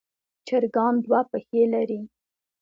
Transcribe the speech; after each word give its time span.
چرګان 0.47 0.93
دوه 1.05 1.19
پښې 1.31 1.63
لري. 1.73 2.01